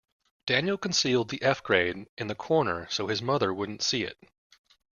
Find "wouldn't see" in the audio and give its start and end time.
3.53-4.01